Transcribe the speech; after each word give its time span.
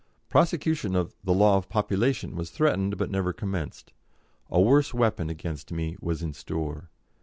Prosecution 0.31 0.95
of 0.95 1.13
the 1.23 1.31
"Law 1.31 1.57
of 1.57 1.69
Population" 1.69 2.35
was 2.35 2.49
threatened, 2.49 2.97
but 2.97 3.11
never 3.11 3.31
commenced; 3.31 3.93
a 4.49 4.59
worse 4.59 4.95
weapon 4.95 5.29
against 5.29 5.71
me 5.71 5.95
was 6.01 6.23
in 6.23 6.33
store. 6.33 6.89